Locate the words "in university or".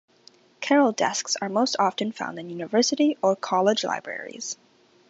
2.39-3.35